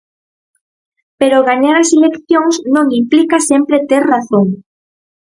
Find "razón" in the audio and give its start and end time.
4.13-4.47